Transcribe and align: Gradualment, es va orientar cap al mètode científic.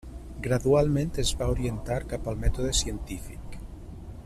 Gradualment, 0.45 1.11
es 1.23 1.33
va 1.41 1.49
orientar 1.55 1.99
cap 2.15 2.31
al 2.33 2.41
mètode 2.45 2.73
científic. 2.81 3.61